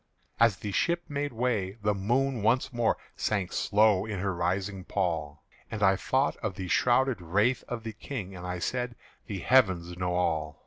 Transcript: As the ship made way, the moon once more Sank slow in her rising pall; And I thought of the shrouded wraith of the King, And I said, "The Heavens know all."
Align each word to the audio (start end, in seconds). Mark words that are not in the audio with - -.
As 0.39 0.55
the 0.57 0.71
ship 0.71 1.03
made 1.07 1.31
way, 1.31 1.73
the 1.83 1.93
moon 1.93 2.41
once 2.41 2.73
more 2.73 2.97
Sank 3.15 3.53
slow 3.53 4.03
in 4.03 4.17
her 4.17 4.33
rising 4.33 4.83
pall; 4.83 5.43
And 5.69 5.83
I 5.83 5.95
thought 5.95 6.37
of 6.37 6.55
the 6.55 6.69
shrouded 6.69 7.21
wraith 7.21 7.63
of 7.67 7.83
the 7.83 7.93
King, 7.93 8.35
And 8.35 8.43
I 8.47 8.57
said, 8.57 8.95
"The 9.27 9.37
Heavens 9.41 9.95
know 9.99 10.15
all." 10.15 10.59